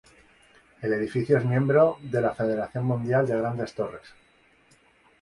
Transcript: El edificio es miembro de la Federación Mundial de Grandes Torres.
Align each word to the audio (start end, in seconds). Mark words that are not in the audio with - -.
El 0.81 0.93
edificio 0.93 1.37
es 1.37 1.45
miembro 1.45 1.97
de 2.01 2.21
la 2.21 2.33
Federación 2.33 2.85
Mundial 2.85 3.27
de 3.27 3.37
Grandes 3.37 3.75
Torres. 3.75 4.15